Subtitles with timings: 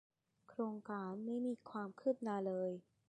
[0.49, 2.71] โครงการไม่มีความคืบหน้าเลย